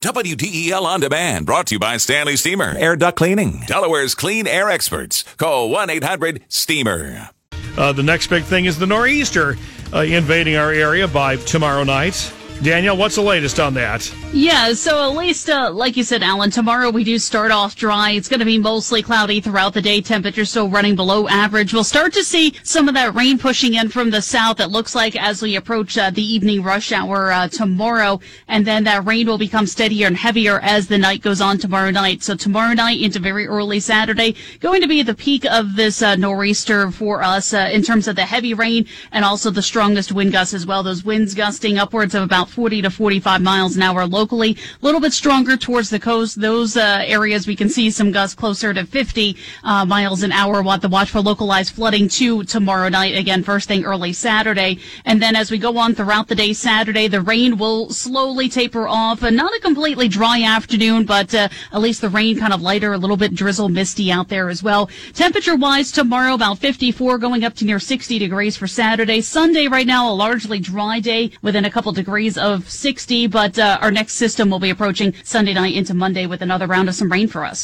WDEL 0.00 0.82
On 0.82 1.00
Demand, 1.00 1.44
brought 1.44 1.66
to 1.66 1.74
you 1.74 1.78
by 1.80 1.96
Stanley 1.96 2.36
Steamer. 2.36 2.72
Air 2.78 2.94
duct 2.94 3.18
cleaning. 3.18 3.64
Delaware's 3.66 4.14
clean 4.14 4.46
air 4.46 4.70
experts. 4.70 5.24
Call 5.38 5.70
1 5.70 5.90
800 5.90 6.44
STEAMER. 6.46 7.30
Uh, 7.76 7.90
the 7.90 8.04
next 8.04 8.28
big 8.28 8.44
thing 8.44 8.66
is 8.66 8.78
the 8.78 8.86
nor'easter 8.86 9.56
uh, 9.92 10.02
invading 10.02 10.54
our 10.54 10.70
area 10.70 11.08
by 11.08 11.34
tomorrow 11.34 11.82
night. 11.82 12.32
Danielle, 12.62 12.96
what's 12.96 13.14
the 13.14 13.22
latest 13.22 13.60
on 13.60 13.72
that? 13.74 14.12
Yeah, 14.32 14.72
so 14.74 15.10
at 15.10 15.16
least, 15.16 15.48
uh, 15.48 15.70
like 15.72 15.96
you 15.96 16.02
said, 16.02 16.24
Alan, 16.24 16.50
tomorrow 16.50 16.90
we 16.90 17.04
do 17.04 17.16
start 17.18 17.52
off 17.52 17.76
dry. 17.76 18.10
It's 18.10 18.28
going 18.28 18.40
to 18.40 18.46
be 18.46 18.58
mostly 18.58 19.00
cloudy 19.00 19.40
throughout 19.40 19.74
the 19.74 19.80
day. 19.80 20.00
Temperatures 20.00 20.50
still 20.50 20.68
running 20.68 20.96
below 20.96 21.28
average. 21.28 21.72
We'll 21.72 21.84
start 21.84 22.12
to 22.14 22.24
see 22.24 22.54
some 22.64 22.88
of 22.88 22.94
that 22.94 23.14
rain 23.14 23.38
pushing 23.38 23.74
in 23.74 23.88
from 23.88 24.10
the 24.10 24.20
south. 24.20 24.58
It 24.58 24.66
looks 24.66 24.94
like 24.94 25.14
as 25.14 25.40
we 25.40 25.54
approach 25.54 25.96
uh, 25.96 26.10
the 26.10 26.22
evening 26.22 26.62
rush 26.62 26.90
hour 26.90 27.30
uh, 27.30 27.48
tomorrow, 27.48 28.20
and 28.48 28.66
then 28.66 28.84
that 28.84 29.06
rain 29.06 29.28
will 29.28 29.38
become 29.38 29.66
steadier 29.66 30.08
and 30.08 30.16
heavier 30.16 30.58
as 30.60 30.88
the 30.88 30.98
night 30.98 31.22
goes 31.22 31.40
on 31.40 31.58
tomorrow 31.58 31.90
night. 31.90 32.24
So 32.24 32.34
tomorrow 32.34 32.74
night 32.74 33.00
into 33.00 33.20
very 33.20 33.46
early 33.46 33.78
Saturday, 33.78 34.34
going 34.60 34.82
to 34.82 34.88
be 34.88 35.02
the 35.02 35.14
peak 35.14 35.46
of 35.46 35.76
this 35.76 36.02
uh, 36.02 36.16
nor'easter 36.16 36.90
for 36.90 37.22
us 37.22 37.54
uh, 37.54 37.70
in 37.72 37.82
terms 37.82 38.08
of 38.08 38.16
the 38.16 38.26
heavy 38.26 38.52
rain 38.52 38.86
and 39.12 39.24
also 39.24 39.50
the 39.50 39.62
strongest 39.62 40.12
wind 40.12 40.32
gusts 40.32 40.54
as 40.54 40.66
well. 40.66 40.82
Those 40.82 41.04
winds 41.04 41.34
gusting 41.34 41.78
upwards 41.78 42.14
of 42.14 42.24
about 42.24 42.47
40 42.48 42.82
to 42.82 42.90
45 42.90 43.42
miles 43.42 43.76
an 43.76 43.82
hour 43.82 44.06
locally. 44.06 44.56
A 44.82 44.84
little 44.84 45.00
bit 45.00 45.12
stronger 45.12 45.56
towards 45.56 45.90
the 45.90 46.00
coast. 46.00 46.40
Those 46.40 46.76
uh, 46.76 47.02
areas 47.06 47.46
we 47.46 47.56
can 47.56 47.68
see 47.68 47.90
some 47.90 48.10
gusts 48.10 48.34
closer 48.34 48.74
to 48.74 48.84
50 48.84 49.36
uh, 49.64 49.84
miles 49.84 50.22
an 50.22 50.32
hour. 50.32 50.62
Want 50.62 50.82
the 50.82 50.88
watch 50.88 51.10
for 51.10 51.20
localized 51.20 51.74
flooding 51.74 52.08
too 52.08 52.44
tomorrow 52.44 52.88
night. 52.88 53.14
Again, 53.16 53.42
first 53.42 53.68
thing 53.68 53.84
early 53.84 54.12
Saturday. 54.12 54.78
And 55.04 55.20
then 55.22 55.36
as 55.36 55.50
we 55.50 55.58
go 55.58 55.76
on 55.78 55.94
throughout 55.94 56.28
the 56.28 56.34
day 56.34 56.52
Saturday, 56.52 57.08
the 57.08 57.20
rain 57.20 57.58
will 57.58 57.90
slowly 57.90 58.48
taper 58.48 58.88
off. 58.88 59.22
Uh, 59.22 59.30
not 59.30 59.54
a 59.54 59.60
completely 59.60 60.08
dry 60.08 60.42
afternoon, 60.42 61.04
but 61.04 61.34
uh, 61.34 61.48
at 61.72 61.80
least 61.80 62.00
the 62.00 62.08
rain 62.08 62.38
kind 62.38 62.52
of 62.52 62.62
lighter, 62.62 62.92
a 62.92 62.98
little 62.98 63.16
bit 63.16 63.34
drizzle, 63.34 63.68
misty 63.68 64.10
out 64.10 64.28
there 64.28 64.48
as 64.48 64.62
well. 64.62 64.88
Temperature 65.12 65.56
wise, 65.56 65.92
tomorrow 65.92 66.34
about 66.34 66.58
54, 66.58 67.18
going 67.18 67.44
up 67.44 67.54
to 67.56 67.64
near 67.64 67.78
60 67.78 68.18
degrees 68.18 68.56
for 68.56 68.66
Saturday. 68.66 69.20
Sunday 69.20 69.66
right 69.66 69.86
now, 69.86 70.10
a 70.10 70.14
largely 70.14 70.58
dry 70.58 71.00
day 71.00 71.30
within 71.42 71.64
a 71.64 71.70
couple 71.70 71.92
degrees 71.92 72.37
of 72.38 72.70
60, 72.70 73.26
but 73.26 73.58
uh, 73.58 73.78
our 73.80 73.90
next 73.90 74.14
system 74.14 74.50
will 74.50 74.58
be 74.58 74.70
approaching 74.70 75.14
Sunday 75.24 75.54
night 75.54 75.74
into 75.74 75.94
Monday 75.94 76.26
with 76.26 76.42
another 76.42 76.66
round 76.66 76.88
of 76.88 76.94
some 76.94 77.10
rain 77.10 77.28
for 77.28 77.44
us. 77.44 77.56